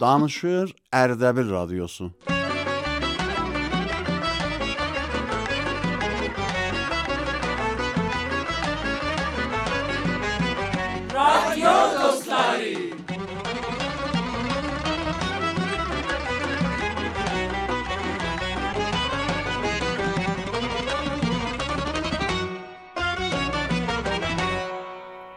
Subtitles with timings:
[0.00, 2.12] Danışır Erdebil Radyosu.
[11.14, 12.74] Radyo dostları.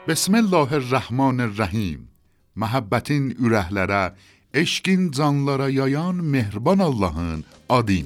[0.07, 2.12] Bismillahirrahmanirrahim.
[2.59, 4.13] Məhəbbətin ürəklərə,
[4.53, 7.99] eşqin canlara yayan mehriban Allahın adı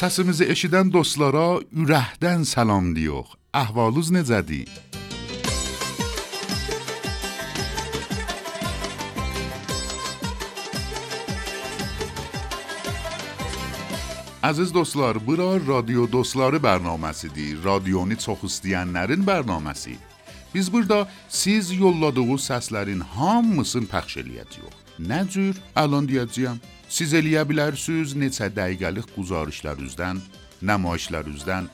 [0.00, 3.34] Səsimizi eşidən dostlara ürəkdən salam deyirik.
[3.52, 4.70] Əhvalınız necədir?
[14.40, 17.60] Əziz dostlar, bura Radio Dostları bərnaməsidir.
[17.60, 19.98] Radionu çox istəyənlərin bərnaməsi.
[20.54, 24.84] Biz burada siz yolladığınız səslərin hamısını pəxş eləyəcəyik.
[25.12, 25.60] Nə cür?
[25.76, 26.79] Əlan deyəcəyəm.
[26.90, 30.18] Siz eləyə bilərsiniz neçə dəqiqəlik quzarışlarınızdan,
[30.66, 31.68] nəmayişlərinizdən,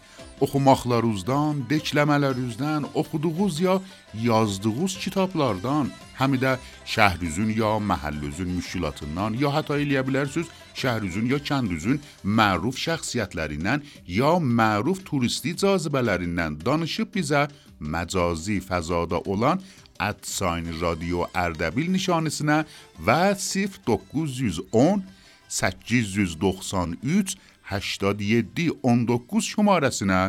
[0.45, 3.79] oxumaqlarınızdan, dekləmələrinizdən, oxuduğunuz ya
[4.27, 5.89] yazdığınız kitablardan,
[6.21, 6.53] həm də
[6.85, 15.01] şəhrinizin ya məhəllünüzün müşkilatından, ya hətta eləyə bilərsiniz şəhrinizin ya kəndinizin məruf şəxsiyyətlərindən ya məruf
[15.09, 17.49] turisti cazibələrindən danışıb bizə
[17.81, 19.65] məcazi fəzada olan
[20.00, 22.64] ادساین رادیو اردبیل nişanəsinə
[23.08, 25.04] və 0910
[25.48, 27.38] 893
[27.72, 30.22] 87 19 şumarəsinə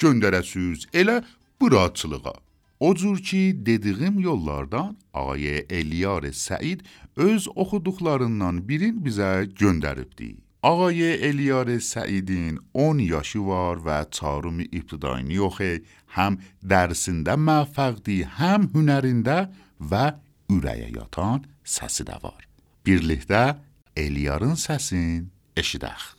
[0.00, 1.22] göndərəsiz elə
[1.60, 2.36] buraçılığa.
[2.80, 6.80] O cür ki, dediyim yollardan Ağay Eliyar Səid
[7.16, 10.36] öz oxuduqlarından birin bizə göndəribdi.
[10.65, 16.37] آقای الیار سعیدین اون یاشیوار و تارومی ابتدایی اوخه هم
[16.69, 19.49] درسنده مفقدی هم هنرینده
[19.91, 20.11] و
[20.49, 22.47] اورایه یاتان سسی دوار
[22.83, 23.55] بیرلیه ده
[23.97, 26.15] الیارن سسین اشیدخ.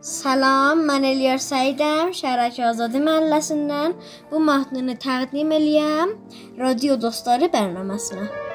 [0.00, 3.90] سلام من الیار سعیدم شرک آزادی من لسندن
[4.30, 6.08] بو مهدنه تقدیم الیم
[6.58, 8.47] رادیو دستاری برنامه سمه.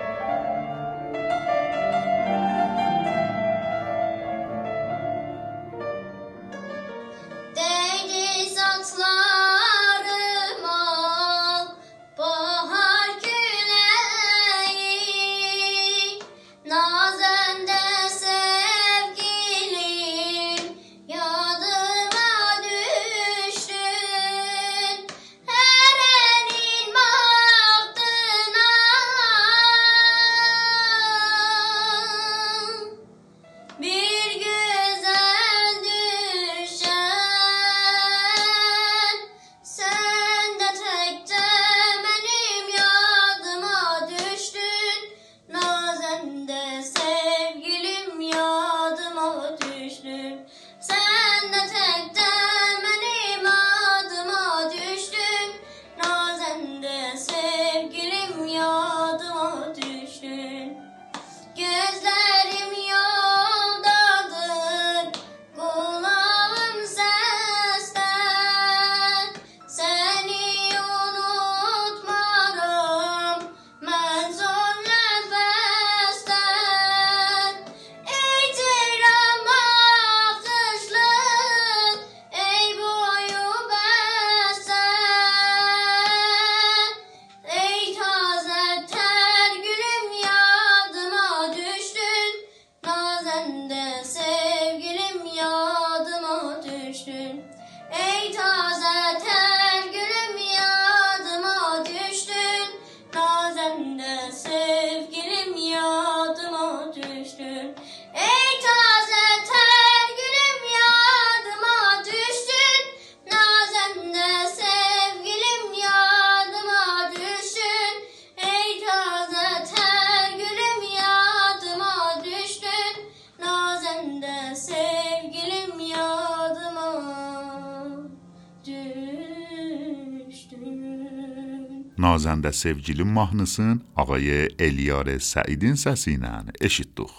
[132.04, 134.28] Nazəndə sevgilim mahnısın Ağay
[134.60, 136.32] Eliyar Səidin səsi ilə
[136.68, 137.14] eşitdik.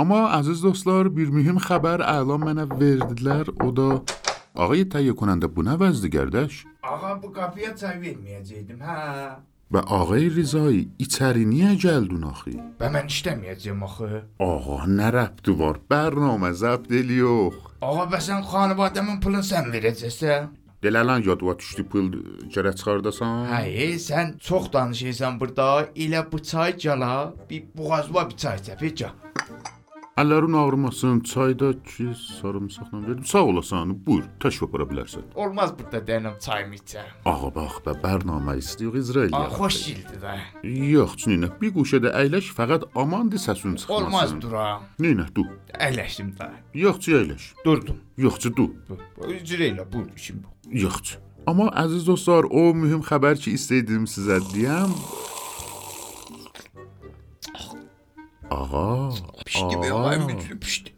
[0.00, 3.50] Amma əziz dostlar, bir mühüm xəbər əlan mənə verdilər.
[3.66, 3.88] O da
[4.64, 6.62] Ağay təhiyyə konəndə bu nə vəzdir qardaş?
[6.92, 8.96] Ağa bu qapıya çay verməyəcəkdim, hə.
[9.68, 12.54] Və ağay Rizai içəri niyə gəldin axı?
[12.80, 14.22] Və mən işləməyəcəm axı.
[14.40, 15.82] Ağa, nə rəbti var?
[15.92, 16.88] Bərnamə zəbt
[17.18, 17.60] yox.
[17.84, 20.48] Ağa bə sən xanivadəmin pulunu sən verəcəksən?
[20.82, 22.12] Belə lan yadıma düşdü pul
[22.54, 23.48] gərək çıxardasan.
[23.50, 25.88] Hayır, sən çox danışırsan burada.
[26.04, 29.10] Elə bu çay cala, bir boğazıma bir çay çəpə ca.
[30.18, 32.08] Əllərin ağrımasın, çayda ki
[32.40, 33.24] sarımsaqla verdim.
[33.24, 35.28] Sağ olasan, buyur, təşrif apara bilərsən.
[35.38, 37.12] Olmaz burada dənəm çayımı içəm.
[37.32, 39.36] Ağa bax, bə bərnamə istəyir İsrail.
[39.38, 40.34] Ağa xoş gəldi də.
[40.94, 43.94] Yox, çünə, bir quşədə əyləş, fəqət amandı səsin çıxmasın.
[43.94, 44.66] Olmaz dura.
[44.98, 45.46] Neynə, du.
[45.78, 46.50] Əyləşdim də.
[46.82, 47.48] Yoxçu əyləş.
[47.64, 48.02] Durdum.
[48.18, 48.72] Yoxçu du.
[49.22, 50.42] Üzr elə bu işim.
[50.66, 51.22] Yoxçu.
[51.46, 54.90] Amma əziz dostlar, o mühüm xəbər ki istəyirdim sizə deyəm.
[58.50, 59.10] Ağa,
[59.46, 60.06] Pişdi be Aa.
[60.08, 60.90] ay mücrü pişdi.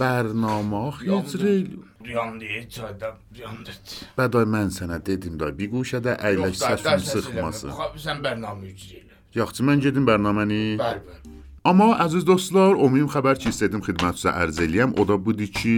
[0.00, 0.80] bərnamə
[1.24, 1.66] İsrail.
[2.14, 3.08] Yandı çayda
[3.38, 3.70] yandı.
[4.18, 7.70] Bəday mən sənə dedim da, bir quşədə əyləş, səsin çıxmasın.
[8.06, 9.14] Sən bərnamə üzr elə.
[9.34, 10.60] Yaxşı, mən gedim bərnaməni.
[10.80, 11.34] Bəli, bəli.
[11.64, 15.76] Amma əziz dostlar, o mühüm xəbər ki istədim xidmətinizə ərz eləyəm, o da budur ki,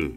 [0.00, 0.08] e,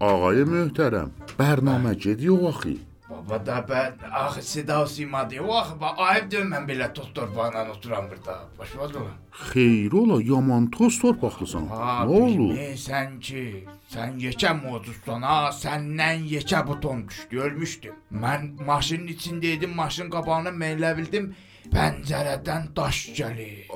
[0.00, 2.76] ağay möhtərəm, bərnamə gediyor axı.
[3.10, 7.70] Baba da ben ah seda sima diye vah ba ayıp diyorum ben bile toz torpağından
[7.70, 8.38] oturan burada.
[8.58, 9.06] Baş oldu mu?
[9.32, 11.66] Xeyr ola, yaman toz torpaqlısan.
[11.66, 12.26] Ha Nə olur?
[12.28, 17.94] bilmeysen ki sen yekə modustan ha senden yekə buton düştü ölmüştüm.
[18.10, 21.34] Ben maşının içindeydim maşın kapağını meylebildim.
[21.72, 23.68] Pencereden taş gelir.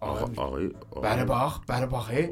[0.00, 0.62] Ağay,
[1.02, 2.30] Beri bak, beri bak he.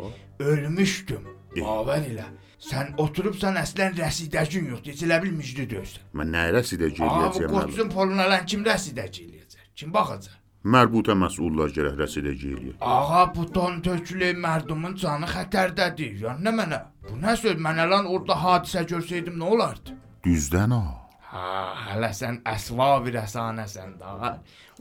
[1.56, 1.64] Ölmüştüm.
[1.64, 2.24] Haber ile.
[2.58, 4.92] Sen oturupsan əslən rəsidəcin yoxdur.
[4.92, 6.00] Heç elə bil müjdə döysən.
[6.14, 7.50] mən nə rəsidə Aa bu gələcəm?
[7.52, 9.66] qoçun polunu alan kim rəsidəci eləyəcək?
[9.76, 10.32] Kim baxacaq?
[10.64, 12.74] Mərbutə məsullar gərək rəsidə gəlir.
[12.80, 16.20] Ağa bu ton tökülü mərdumun canı xətərdədir.
[16.24, 16.80] Ya nə mənə?
[17.10, 17.58] Bu nə söz?
[17.60, 19.92] Mən alan orada hadisə görsəydim nə olardı?
[20.24, 21.03] Düzdən ha.
[21.34, 24.36] Ha, hələ sən əsva bir əsanəsən daha.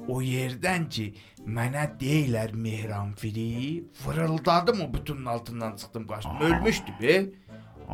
[0.06, 1.08] O yerdən ki,
[1.50, 6.42] mənə deyirlər Mehranfiri, fırıldadım o bütünün altından çıxdım qaçdım.
[6.42, 7.16] Ölmüşdü be.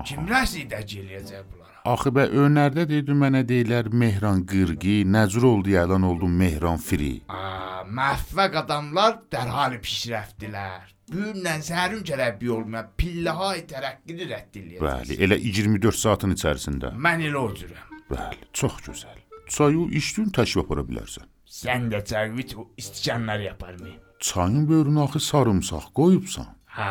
[0.06, 1.80] Kim rəsidəci eləyəcək bunlara?
[1.88, 7.22] Axı bə önərdə dedim mənə deyirlər Mehran qırğı, nəcür oldu yalan oldum Mehran firi.
[7.32, 10.96] Aa, məhvəq adamlar dərhal pişrəfdilər.
[11.10, 14.84] Bu günlə səhərin gərəbi olmaya pilləhay tərəqqini rədd eləyəcək.
[14.84, 16.92] Bəli, elə 24 saatın içərisində.
[17.08, 17.89] Mən elə o cürəm.
[18.10, 19.18] Bəli, çox gözəl.
[19.50, 21.26] Çayı içdin təşrif apara bilərsən.
[21.50, 23.94] Sən də çərvit isticanlar yapar mı?
[24.20, 26.48] Çayın böyrünə axı sarımsaq qoyubsan.
[26.66, 26.90] Ha,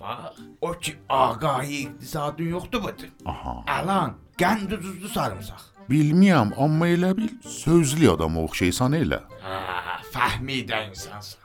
[0.00, 0.40] bax.
[0.60, 3.10] O ki ağayı iqtisadın yoxdur budur.
[3.26, 3.64] Aha.
[3.68, 5.62] Alan, qənd duzlu sarımsaq.
[5.90, 9.20] Bilməyəm, amma elə bil sözlü adama oxşaysan elə.
[9.42, 11.40] Ha, fəhmidə insansan.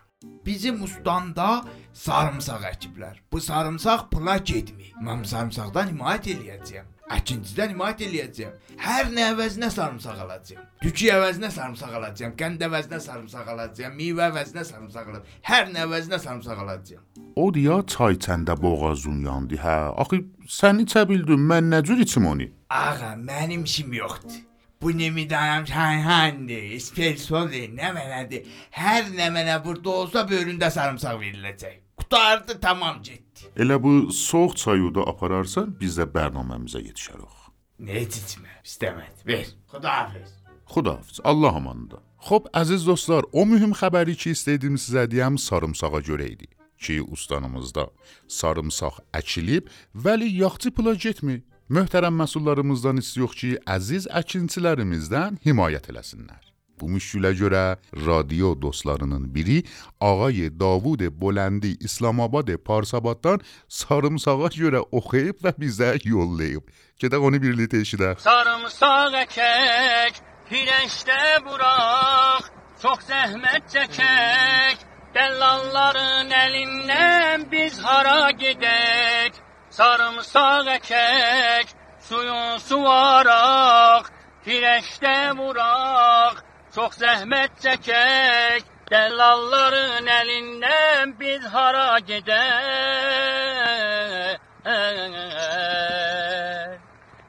[0.45, 1.49] Bizim ustandə
[1.93, 3.19] sarımsaq əkiblər.
[3.31, 4.93] Bu sarımsaq pula getmir.
[5.03, 6.87] Mən sarımsaqdan himayət eləyəcəyəm.
[7.09, 8.57] Əkincidən himayət eləyəcəyəm.
[8.79, 10.65] Hər nə əvəzinə sarımsaq alacağam.
[10.83, 12.35] Tükü əvəzinə sarımsaq alacağam.
[12.37, 13.95] Qənd əvəzinə sarımsaq alacağam.
[13.97, 15.31] Meyvə əvəzinə sarımsaq alacağam.
[15.49, 17.07] Hər nə əvəzinə sarımsaq alacağam.
[17.35, 19.57] O deyə çay çəndə boğazın yandı.
[19.63, 20.21] Hə, axı
[20.59, 22.49] sən içə bildin, mən nə cür içim onu?
[22.69, 24.45] Ağa, mənim işim yoxdur.
[24.81, 28.45] Bu nemidanam şənhəndi, spelsoli, nə mənədir.
[28.77, 31.79] Hər nə mənə burada olsa böyründə sarımsaq veriləcək.
[31.99, 33.28] Qutardı, tamam getdi.
[33.57, 37.35] Elə bu soyuq çayı da apararsan, biz də bərnaməmizə yetişərik.
[37.79, 38.59] Ne içmə?
[38.65, 39.25] İstəmədi.
[39.27, 39.47] Ver.
[39.71, 40.31] Xudahafiz.
[40.67, 42.01] Xudahafiz, Allah amanında.
[42.27, 46.49] Xoş, əziz dostlar, o mühüm xəbəri ki istədim sizə deyəm sarımsağa görə idi.
[46.79, 47.87] Ki ustanımızda
[48.27, 51.41] sarımsaq əkilib, vəli yaxçı pula getmir.
[51.69, 56.48] Möhtərəm məsullarımızdan istiyor ki, əziz əkinçilərimizdən himayət eləsinlər.
[56.79, 57.63] Bu müşkülə görə
[58.05, 59.63] radio dostlarının biri
[60.01, 66.63] Ağay Davud Boləndi İslamabad Parsabaddan sarımsağa görə oxuyub və bizə yollayıb.
[66.99, 68.21] Gedək onu birlikdə eşidək.
[68.23, 72.47] Sarımsaq əkək, pirəşdə buraq,
[72.81, 74.83] çox zəhmət çəkək,
[75.15, 79.39] dəllalların əlindən biz hara gedək?
[79.71, 81.75] Sarımsaq əkək,
[82.09, 84.11] suyun suvaraq,
[84.45, 86.43] pirəşdə vuraq,
[86.75, 88.61] çox zəhmət çəkək,
[88.91, 93.49] dəllalların əlindən biz hara gedək?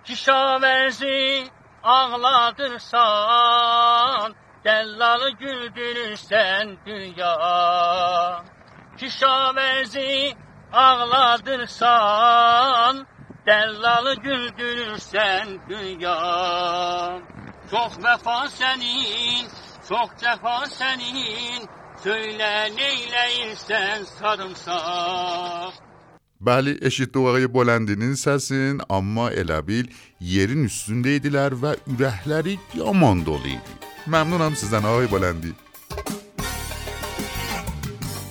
[0.06, 1.20] Kişavərzi
[1.96, 2.98] ağladırsan,
[4.64, 7.34] dəllalı güldürürsən dünya.
[9.00, 10.12] Kişavərzi
[10.72, 11.86] ağladırsan,
[13.46, 16.18] dəllalı güldürürsən dünya.
[17.70, 19.48] Çok vefa senin,
[19.88, 21.68] çok cefa senin,
[22.02, 25.74] söyle neyleyirsen sarımsak.
[26.40, 29.86] Bəli, eşitdiyi Boləndinin səsin, amma elə bil
[30.20, 33.74] yerin üstündəydilər və ürəkləri yaman dolu idi.
[34.06, 35.52] Məmnunam sizdən ay Boləndi.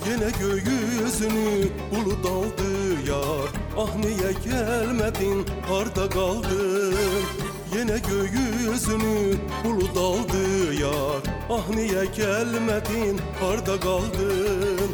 [0.06, 2.72] Yine gökyüzünü bulut aldı
[3.08, 7.39] yar Ah niye gelmedin harda kaldın
[7.74, 11.22] Yine gökyüzünü bulut aldı yar.
[11.50, 13.20] Ah niye gelmedin?
[13.40, 14.90] Harda kaldın.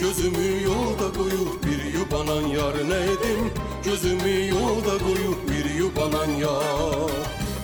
[0.00, 3.52] Gözümü yolda koyup bir yubanan yar neydim
[3.84, 7.10] Gözümü yolda koyup bir yubanan yar.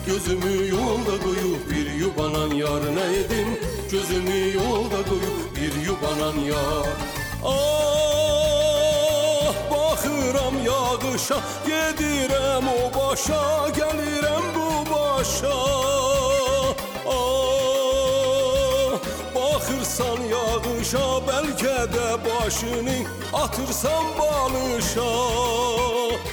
[0.07, 3.47] Gözümü yolda koyup bir yubanan yar neydim
[3.91, 6.87] Gözümü yolda koyup bir yubanan yar.
[7.45, 7.77] Ah!
[7.77, 8.56] bakıram
[11.17, 15.57] yağışa Gedirem o başa Gelirem bu başa.
[17.07, 18.99] Ah
[19.35, 22.97] Bakırsan yağışa Belki de başını
[23.33, 25.11] Atırsan balışa.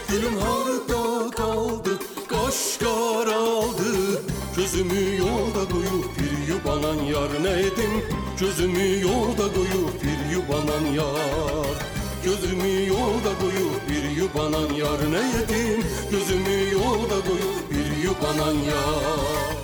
[0.08, 1.98] Gülüm harda kaldı
[2.28, 4.22] Kaş karaldı
[4.56, 8.04] Gözümü yolda koyup bir yubanan yar neydim
[8.40, 11.93] Gözümü yolda koyup bir yubanan yar
[12.24, 19.63] Gözümü yolda koyup bir yubanan yar neydim Gözümü yolda koyup bir yubanan yar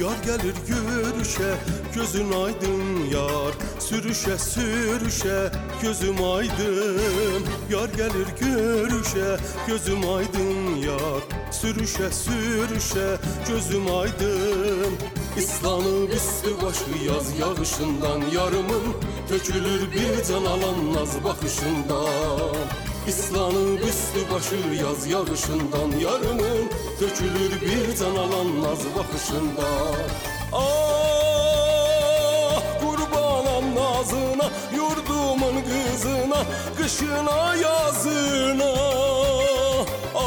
[0.00, 1.54] Yar gelir görüşe
[1.94, 3.54] gözün aydın yar.
[3.78, 5.52] Sürüşe sürüşe
[5.82, 7.44] gözüm aydın.
[7.70, 11.52] Yar gelir görüşe gözüm aydın yar.
[11.52, 13.16] Sürüşe sürüşe
[13.48, 14.94] gözüm aydın.
[15.36, 18.94] İslanıp üstü başı yaz yağışından Yarımın
[19.28, 22.56] tökülür bir can alan naz bakışından
[23.08, 29.66] İslanıp üstü başı yaz yağışından Yarımın dökülür bir can alan naz bakışında.
[30.52, 30.60] Ah
[32.80, 36.44] kurbanam nazına Yurdumun kızına
[36.78, 38.74] Kışına yazına.
[40.14, 40.20] Ah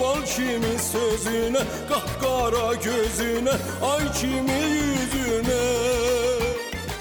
[0.00, 5.64] bal kimin sözüne Kahkara gözüne Ay kimin yüzüne.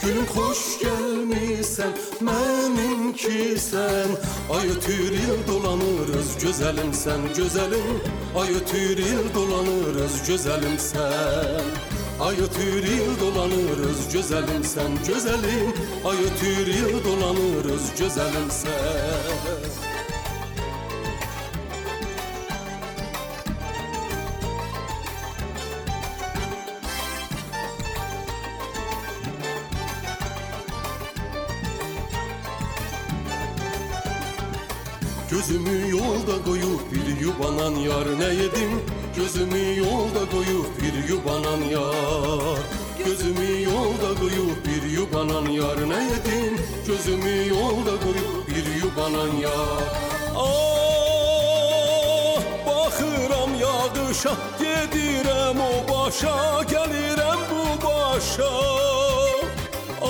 [0.01, 0.79] Gülüm hoş
[1.33, 4.07] gelmişsen benimki sen.
[4.55, 8.01] Ay ötür il dolanırız güzelim sen güzelim.
[8.35, 11.63] Ay ötür il dolanırız güzelim sen.
[12.19, 15.73] Ay ötür il dolanırız güzelim sen güzelim.
[16.05, 19.72] Ay ötür il dolanırız güzelim sen
[40.31, 42.59] koyup bir yubanan yar.
[43.05, 45.89] Gözümü yolda koyup bir yubanan yar.
[45.89, 49.83] Ne yedim Gözümü yolda koyup bir yubanan yar.
[50.35, 50.43] Ah
[52.67, 58.51] bakıram yağışa Gedirem o başa Gelirem bu başa.
[60.01, 60.07] Ah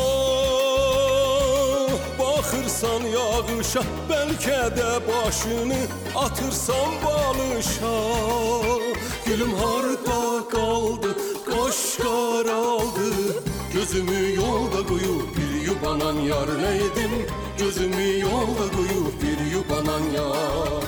[2.19, 5.81] bakırsan yağışa Belki de başını
[6.15, 7.93] atırsan balışa
[9.33, 13.13] Gülüm harda kaldı Kaş karaldı
[13.73, 17.11] Gözümü yolda koyup bir yubanan yar neydim?
[17.59, 20.83] Gözümü yolda koyup bir yubanan yar.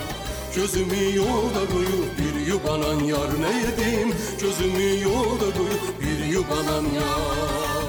[0.56, 4.16] Gözümü yolda koyup bir yubanan yar neydim?
[4.42, 7.85] Gözümü yolda koyup bir yubanan yar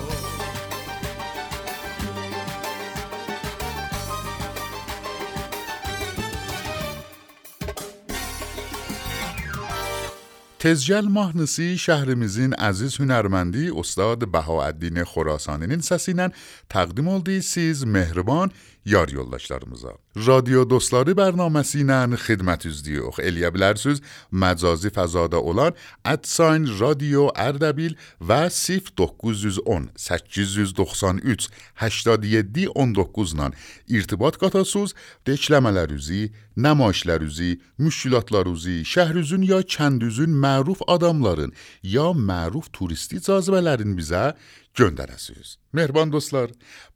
[10.66, 15.66] تزجل ماهنسی شهر میزین عزیز هنرمندی استاد بهاءالدین خراسانی.
[15.66, 16.32] نسسینن
[16.70, 18.50] تقدیم الدی سیز مهربان
[18.86, 19.92] yar yoldaşlarımıza.
[20.16, 23.18] Radyo Dostları bərnaməsi ilə xidmətinizdəyik.
[23.28, 23.98] Eləyə bilərsiniz
[24.30, 25.74] məcazi fəzada olan
[26.22, 31.48] @sign radio Ardabil və 0910 893
[31.80, 33.50] 87 19 ilə
[33.88, 34.94] irtibat qatasınız.
[35.26, 41.52] Dekləmələrinizi, nəmayişlərinizi, müşkilatlarınızı, şəhrinizin ya kəndinizin məruf adamların
[41.82, 44.34] ya məruf turisti cazibələrini bizə
[44.76, 45.56] göndərəsiniz.
[45.72, 46.50] Mehriban dostlar,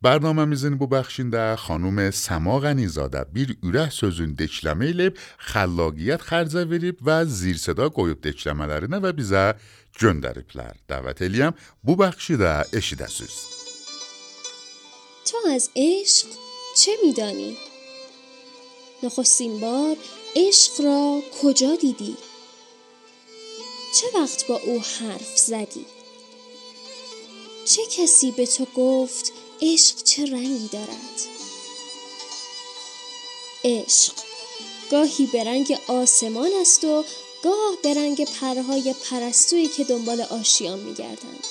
[0.04, 5.20] bərnaməmizin bu bəxşində xanım Səma Qənizadə bir ürək sözün dekləmə edib,
[5.52, 9.46] xəllaqiyyət xərcə verib və zir seda qoyub dekləmələrinə və bizə
[10.00, 10.76] göndəriblər.
[10.90, 13.60] Dəvət eləyəm bu bəxşi də eşidəsiniz.
[15.30, 16.26] تو از عشق
[16.76, 17.56] چه میدانی؟
[19.02, 19.96] نخستین بار
[20.36, 22.16] عشق را کجا دیدی؟
[24.00, 25.86] چه وقت با او حرف زدی؟
[27.64, 31.20] چه کسی به تو گفت عشق چه رنگی دارد؟
[33.64, 34.12] عشق
[34.90, 37.04] گاهی به رنگ آسمان است و
[37.44, 41.44] گاه به رنگ پرهای پرستویی که دنبال آشیان میگردند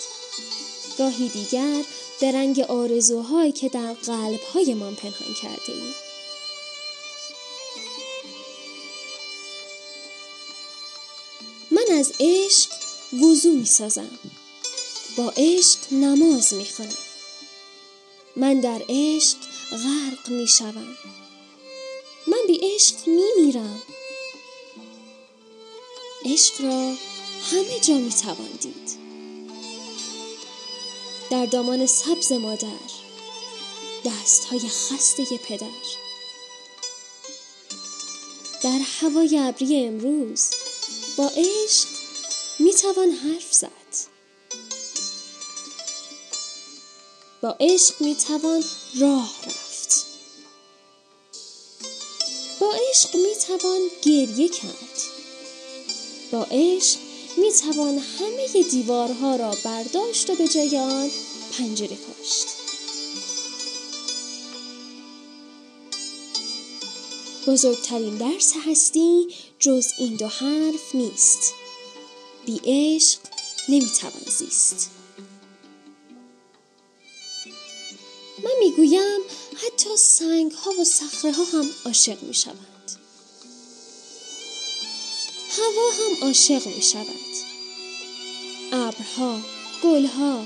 [0.97, 1.83] گاهی دیگر
[2.19, 5.93] به رنگ آرزوهایی که در قلبهایمان پنهان کرده ایم.
[11.71, 12.71] من از عشق
[13.13, 14.19] وضو می سازم.
[15.19, 16.97] با عشق نماز می خونم.
[18.35, 19.37] من در عشق
[19.71, 20.97] غرق می شوم.
[22.27, 23.81] من بی عشق می میرم.
[26.25, 26.93] عشق را
[27.51, 28.99] همه جا می توان دید.
[31.29, 32.67] در دامان سبز مادر
[34.05, 35.67] دست های خسته پدر
[38.63, 40.49] در هوای ابری امروز
[41.17, 41.87] با عشق
[42.59, 43.78] می توان حرف زد
[47.41, 48.63] با عشق می توان
[48.99, 50.05] راه رفت.
[52.59, 55.01] با عشق می توان گریه کرد.
[56.31, 56.99] با عشق
[57.37, 61.09] می توان همه دیوارها را برداشت و به جای آن
[61.57, 62.47] پنجره کاشت
[67.47, 69.27] بزرگترین درس هستی
[69.59, 71.53] جز این دو حرف نیست.
[72.45, 73.19] بی عشق
[73.69, 74.98] نمی‌توان زیست.
[78.69, 79.21] می‌گویم
[79.55, 82.91] حتی سنگ ها و صخره ها هم عاشق می شوند.
[85.49, 87.29] هوا هم عاشق می شود.
[88.71, 89.41] ابرها،
[89.83, 90.45] گلها،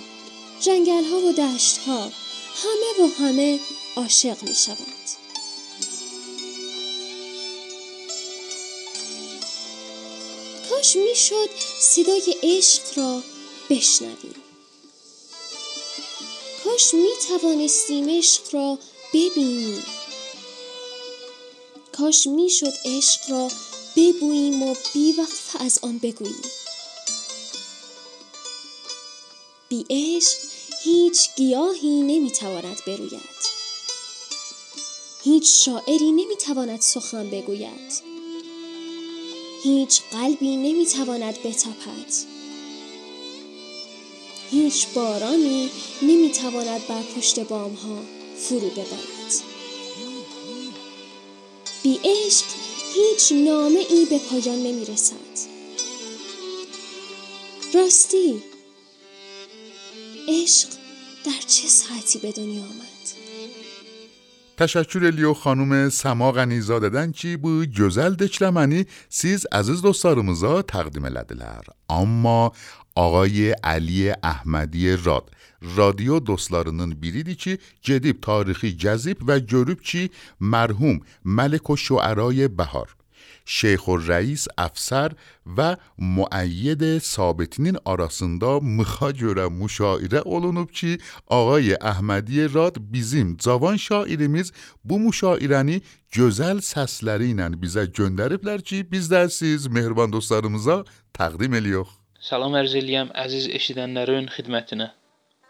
[0.60, 2.12] جنگلها و دشتها
[2.56, 3.60] همه و همه
[3.96, 5.10] عاشق می شوند.
[10.70, 11.50] کاش می‌شد
[11.80, 13.24] صدای عشق را
[13.70, 14.43] بشنویم
[16.74, 18.80] کاش می توانستیم عشق را
[19.14, 19.84] ببینیم.
[21.92, 23.52] کاش می‌شد عشق را
[23.96, 26.52] ببوییم و بیوقف از آن بگوییم.
[29.70, 30.38] بی عشق
[30.84, 33.44] هیچ گیاهی نمی‌تواند بروید.
[35.24, 37.94] هیچ شاعری نمی‌تواند سخن بگوید.
[39.64, 42.33] هیچ قلبی نمی‌تواند بتپد
[44.54, 45.70] هیچ بارانی
[46.02, 48.00] نمی‌تواند بر پشت بام ها
[48.38, 49.34] فرو ببارد.
[51.84, 52.46] بی عشق
[52.94, 55.50] هیچ نامه ای به پایان نمی رسد
[57.74, 58.44] راستی
[60.28, 60.70] عشق
[61.26, 62.93] در چه ساعتی به دنیا آمد؟
[64.58, 71.64] تشکر لیو خانوم سما غنیزاده دادن چی بو جزل دچلمنی سیز عزیز دوستارمزا تقدیم لدلر.
[71.90, 72.52] اما
[72.96, 75.30] آقای علی احمدی راد
[75.76, 80.10] رادیو دوستلارının بیریدی چی؟ جدیب تاریخی جذیب و جروب چی؟
[80.42, 82.96] مرحوم ملک و شعرای بهار.
[83.46, 90.98] Şeyx Rəis əfsər və müəyyid sabitinin arasında mıxa görə müşairə olunub ki,
[91.30, 94.54] Ağay Əhmədi Rad bizim cavan şairimiz
[94.84, 95.82] bu müşairəni
[96.16, 100.84] gözəl səsləri ilə bizə göndəriblər ki, biz də siz mehriban dostlarımıza
[101.18, 101.92] təqdim eləyox.
[102.24, 104.94] Salam ərz eləyəm əziz eşidənlərin xidmətinə.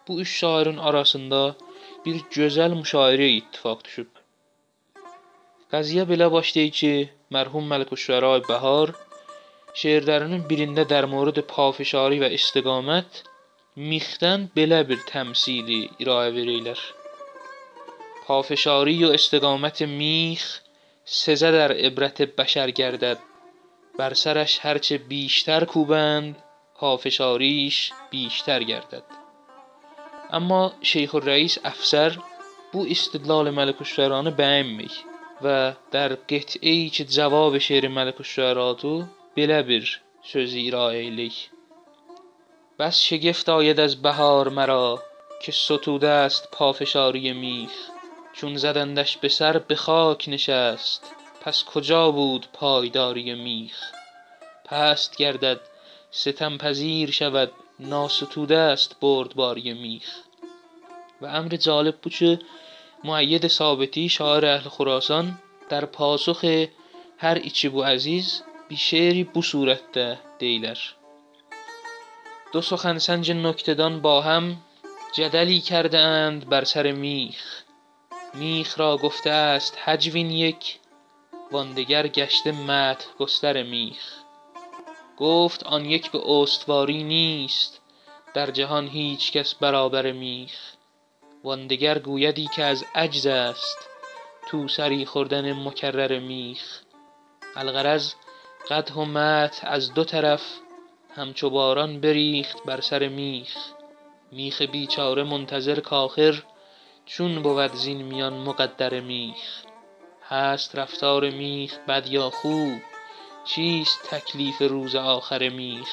[0.08, 1.41] Bu üç şairin arasında
[2.06, 4.12] bir gözəl müşairə ittifaq düşüb.
[5.73, 6.93] Qəziyə belə başlayır ki,
[7.33, 8.91] mərhum Məliküşşəray Bəhar
[9.81, 13.23] şeirlərinin birində مورد پافشاری və istiqamət
[13.91, 16.81] mixdən belə bir təmsili irayə verirlər.
[18.29, 20.59] و استقامت میخ
[21.05, 23.19] سزه در عبرت بشر گردد
[23.99, 26.36] بر سرش هرچه بیشتر کوبند
[26.75, 29.03] پافشاریش بیشتر گردد
[30.31, 32.19] اما شیخ الرئیس افسر
[32.73, 35.12] bu istidlal Məliküşşəranı bəyənmir
[35.45, 35.60] və
[35.93, 38.93] در قطعی ki cavab şeiri Məliküşşəratı
[39.38, 39.84] belə bir
[40.32, 41.38] söz eləyik.
[42.79, 45.03] بس شگفت آید از بهار مرا
[45.41, 47.71] که ستوده است پافشاری میخ
[48.34, 53.77] چون زدندش به سر به خاک نشست پس کجا بود پایداری میخ
[54.65, 55.60] پست گردد
[56.12, 60.10] ستم پذیر شود ناستوده است بردباری میخ
[61.21, 62.39] و امر جالب بود که
[63.03, 65.39] معید ثابتی شاعر اهل خراسان
[65.69, 66.45] در پاسخ
[67.17, 70.03] هر ایچی بو عزیز bir şeiri bu surətdə
[70.41, 70.79] deyilər.
[72.53, 74.45] دو سخن سنج نکتهدان با هم
[75.17, 77.43] جدلی کرده اند بر سر میخ.
[78.33, 80.79] میخ را گفته است هجوین یک
[81.51, 84.03] واندگر گشته مدح گستر میخ.
[85.17, 87.81] گفت آن یک به استواری نیست
[88.33, 90.72] در جهان هیچ کس برابر میخ.
[91.43, 93.89] واندگر گویدی که از عجز است
[94.47, 96.79] تو سری خوردن مکرر میخ.
[97.56, 98.13] الغرض
[98.69, 100.41] قدح و مدح از دو طرف
[101.15, 103.58] همچو باران بریخت بر سر میخ.
[104.32, 106.43] میخ بیچاره منتظر کآخر
[107.06, 109.63] چون بود زین میان مقدر میخ.
[110.29, 112.82] هست رفتار میخ بد یا خوب
[113.45, 115.89] چیست تکلیف روز آخر میخ؟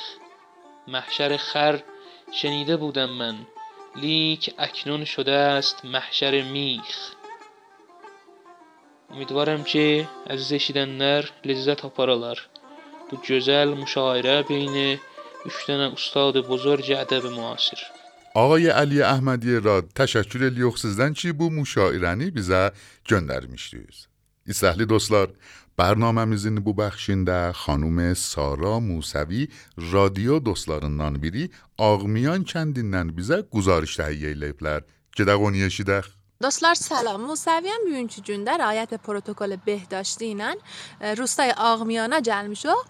[0.88, 1.82] محشر خر
[2.32, 3.46] شنیده بودم من
[3.96, 7.20] لیک اکنون شده است محشر میخ
[9.10, 9.86] امیدوارم ki,
[10.30, 12.38] əziz eşidənlər lezzət aparalar.
[13.10, 15.00] Bu gözəl müşairə beyni
[15.48, 17.82] üç dənə ustadı bozorca ədəbi müasir.
[18.38, 22.70] Ağay Ali Ahmediye Rad təşəkkür ediyor sizden ki bu müşaireni bizə
[23.10, 24.06] göndərmişdiniz.
[24.46, 25.28] İstihli dostlar,
[25.80, 33.96] برنامه میزین بو بخشین در خانوم سارا موسوی رادیو دوستلارندان بیری آغمیان چندیندن بیزه گزارش
[33.96, 34.80] تهیه لیپلر.
[35.16, 36.08] که در قونیه شیدخ
[36.42, 37.20] Dostlar selam.
[37.28, 40.54] Musaviyyəm bugünkü gündə rəayət və protokolə behdaşdı ilə
[41.18, 42.86] Rusay Ağmiyana gəlmişik.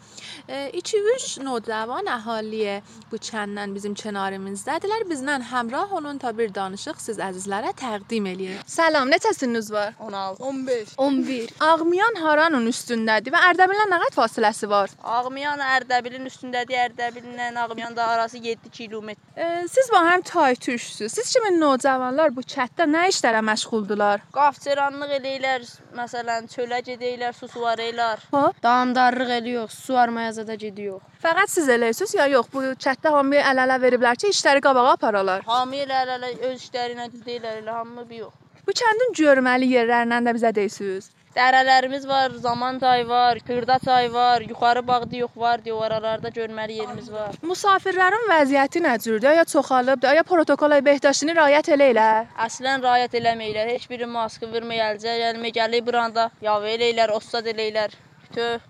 [0.47, 2.77] E, 2-3 nodrəvan əhaliyə
[3.11, 5.03] bu kəndən bizim kənarımızdadırlar.
[5.11, 8.61] Bizlə həmrah olun ta bir danışıq siz əzizlərə təqdim eləyək.
[8.71, 9.99] Salam, neçəsiniz var?
[9.99, 10.45] 16.
[10.45, 10.95] 15.
[11.09, 11.51] 11.
[11.73, 14.95] Ağmiyan haranın üstündədir və Ərdəbillə nə qədər fasiləsi var?
[15.03, 16.87] Ağmiyan Ərdəbilin üstündədir.
[16.87, 19.21] Ərdəbillə Ağmiyan da arası 7 kilometr.
[19.35, 21.19] E, siz bu həm tay türküsüz.
[21.19, 24.25] Siz kimi nodrəvanlar bu kəndə nə işlərə məşğuldurlar?
[24.35, 25.67] Qafçıranlıq eləyirlər,
[25.99, 28.25] məsələn, çölə gedirlər, su suvarırlar.
[28.33, 28.45] Hə?
[28.63, 31.03] Daimdarlıq eləyirik, su armaya zada gedirik.
[31.23, 32.53] Fəqət siz eləyirsiniz ya yox?
[32.53, 35.45] Bu kənddə hamıya əl-ələ veriblər ki, işləri qabağa aparalar.
[35.47, 38.37] Hamı elə elə öz işləri ilə deyirlər, elə hamı bir yox.
[38.67, 41.11] Bu kəndin görməli yerlərindən də bizə deyirsiniz.
[41.37, 46.81] Dərələrimiz var, Zaman çay var, Xırda çay var, yuxarı bağdı yox var, deyə oralarda görməli
[46.81, 47.37] yerimiz var.
[47.43, 49.37] Musafirlərin vəziyyəti nə cürdür?
[49.39, 52.33] Ya çoxalıbdır, ya protokola behdəştini riayət eləyirlər?
[52.49, 53.71] Əslən riayət eləməyirlər.
[53.77, 57.95] Heç biri maskı verməyəlcə, gəlmə gəlir buranda, yav eləyirlər, ostad eləyirlər.
[58.27, 58.61] Bütün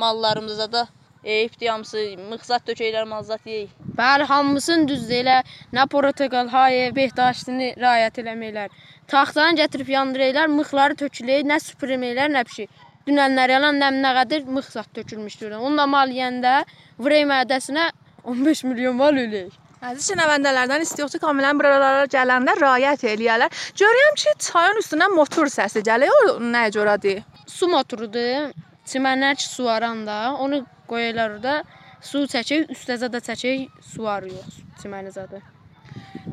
[0.00, 0.86] mallarımıza da
[1.24, 3.70] eyibdir hamısı, mıxzat tökəylər, malzat yeyir.
[3.98, 5.18] Bəli, hamısını düzdür.
[5.22, 5.38] Elə
[5.76, 8.72] nə protokol, hay, behdəştini riayət eləməklər.
[9.08, 12.70] Taxtanı gətirib yandırırlar, mıxları tökülür, nə süpürməklər, nə bir şey.
[13.06, 15.56] Dünənlər yalan nəm nə qədər mıxzat tökülmüşdür.
[15.58, 16.62] Onunla mal yeyəndə
[16.98, 17.90] vurey mədəsinə
[18.24, 19.50] 15 milyon mal ölür.
[19.82, 23.62] Əziz şənəvəndələrdən istəyirik ki, kamilən buralara gələndə riayət eləyərlər.
[23.80, 26.12] Görürəm ki, çayın üstündən motor səsi gəlir.
[26.18, 27.24] O nəyə görədir?
[27.50, 28.52] Su motorudur.
[28.86, 31.62] Çimənlər ki, su aranda, onu qoyurlar orada.
[32.02, 34.46] Su çəkir, üstəzə də çəkir, su arıyor
[34.82, 35.42] çimənizədə.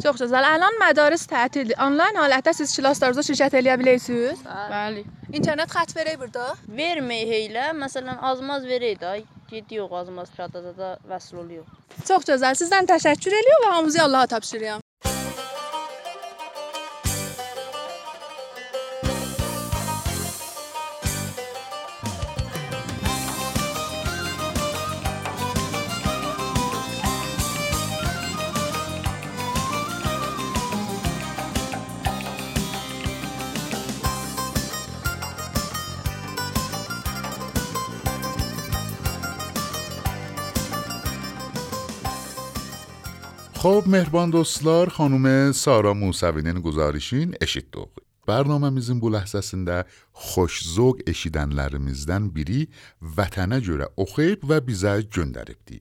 [0.04, 0.46] Çox gözəl.
[0.56, 1.78] Əlan mədaris tətildir.
[1.84, 4.44] Onlayn halətdə siz klasslarınızda şirkət eləyə bilirsiniz?
[4.72, 5.04] Bəli.
[5.34, 6.54] İnternet xətt verək burada?
[6.80, 7.70] Vermək elə.
[7.84, 9.16] Məsələn, azmaz verək də.
[9.50, 11.66] Gedirik azmaz çatada da vəsl oluyor.
[12.06, 12.60] Çox gözəl.
[12.62, 14.89] Sizdən təşəkkür eləyirəm və hamınızı Allaha tapşırıram.
[43.64, 47.92] خب mehriban dostlar, xanım Sara Musəvinin guzarışın eşitdik.
[48.26, 49.78] Proqramımızın bu ləhzəsində
[50.30, 52.62] xoşzövq eşidənlərimizdən biri
[53.18, 55.78] vətənə görə oxuyub və bizə göndəribdi.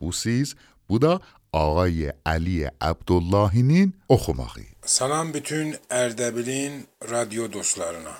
[0.00, 0.48] Bu siz,
[0.88, 1.12] bu da
[1.52, 4.66] Ağay Ali Abdullahinin oxumağı.
[4.84, 5.66] Salam bütün
[6.02, 6.74] Ərdəbilin
[7.12, 8.16] radio dostlarına.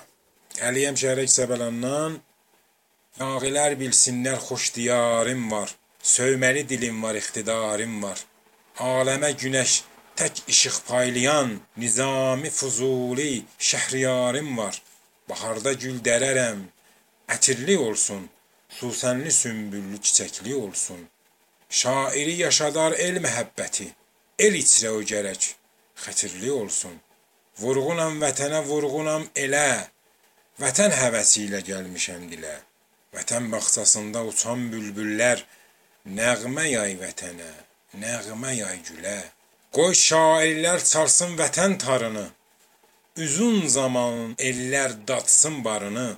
[0.69, 2.17] Əliyəm Şərək Səbəlandan
[3.19, 5.69] Yağilər bilsinlər xoş diyarım var.
[6.15, 8.17] Sövməli dilim var, iqtidarım var.
[8.77, 9.71] Aləmə günəş
[10.15, 14.75] tək işıq paylayan Nizami Fuzuli şəhriyarım var.
[15.29, 16.59] Baharda gül dərərəm,
[17.33, 18.29] ətirli olsun,
[18.69, 21.01] susənli sümbüllü çiçəkli olsun.
[21.69, 23.87] Şairi yaşadar el məhəbbəti,
[24.45, 25.49] el içrə o gərək,
[26.03, 26.93] xətirli olsun.
[27.59, 29.89] Vurğunam vətənə, vurğunam elə,
[30.61, 32.59] vətən həvəsi ilə gəlmişəm dilə.
[33.15, 35.41] Vətən bağçasında uçan bülbüllər,
[36.05, 37.51] nəğmə yay vətənə,
[37.95, 39.19] nəğmə yay gülə.
[39.75, 42.27] Qoy şairlər çalsın vətən tarını.
[43.23, 46.09] Uzun zaman ellər datsın barını.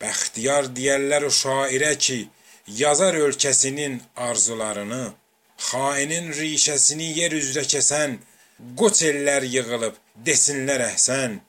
[0.00, 2.18] Bəxtiyar deyərlər o şairə ki,
[2.82, 5.04] yazar ölkəsinin arzularını.
[5.68, 8.18] Xainin rişəsini yer üzrə kəsən,
[8.80, 11.40] qoç ellər yığılıb desinlər əhsən.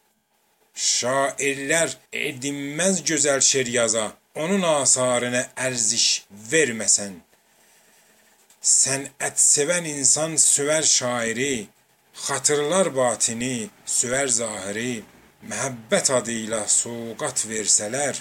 [0.91, 6.07] Şairlər edinməz gözəl şeir yaza, onun asarına ərziş
[6.51, 7.26] verməsən.
[8.67, 11.67] Sənət sevən insan süvər şairi,
[12.25, 15.03] xatırlar batini, süvər zahiri.
[15.47, 18.17] Məhəbbət adı ilə suqat versələr,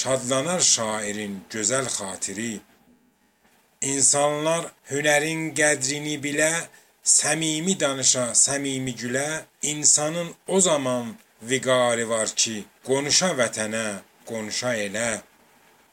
[0.00, 2.52] şadlanar şairin gözəl xatiri.
[3.92, 6.52] İnsanlar hünərin qədrini bilə,
[7.16, 9.28] səmimi danışa, səmimi gülə,
[9.72, 11.12] insanın o zaman
[11.50, 12.56] viqarı var ki,
[12.88, 13.88] qonuşa vətənə,
[14.30, 15.10] qonuşa elə.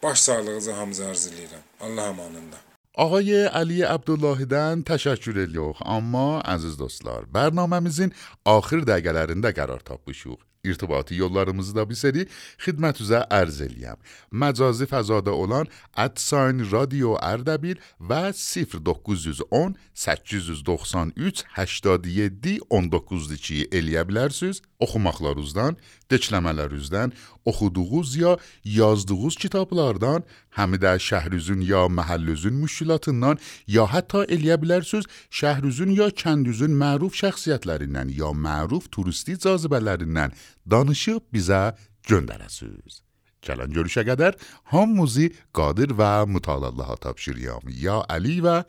[0.04, 1.66] Baş sağlığınızı hamınıza arzulayıram.
[1.82, 2.67] Allah amanında.
[2.97, 5.81] آقای علی Abdullahidən təşəkkür edirik.
[5.81, 8.13] Amma əziz dostlar, bərnaməmizin
[8.45, 10.41] axır dəqiqələrində qərar tapmışıq.
[10.65, 12.27] İrtibati yollarımızı da bir seri
[12.63, 13.99] xidmətinizə ərz eləyəm.
[14.31, 15.67] Məcazi fəzada olan
[15.97, 24.63] @sign radio Ərdəbil və 0910 893 87 19 ki eləyə bilərsiniz.
[24.78, 25.78] Oxumaqlarınızdan,
[26.12, 27.14] deçləmələrinizdən,
[27.50, 30.22] oxuduğunuz ya yazdığınız kitablardan,
[30.54, 35.10] həm də şəhrinizin ya məhəllünüzün müşkilatından ya hətta eləyə bilərsiniz
[35.40, 40.38] şəhrinizin ya kəndinizin məruf şəxsiyyətlərindən ya məruf turisti cazibələrindən
[40.70, 41.74] danışıb bizə
[42.06, 43.02] göndərəsiniz.
[43.42, 44.38] Gələn görüşə qədər
[44.74, 47.66] hamımızı qadir və mütəal Allaha tapşırıram.
[47.70, 48.62] Ya Əli və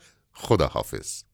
[0.45, 1.28] Xudahafiz.